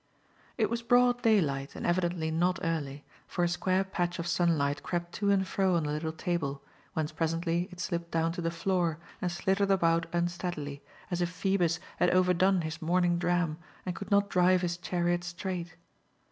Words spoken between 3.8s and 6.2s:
patch of sunlight crept to and fro on the little